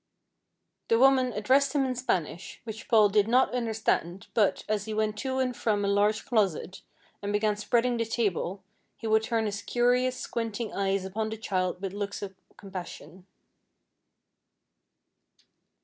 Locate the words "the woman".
0.87-1.31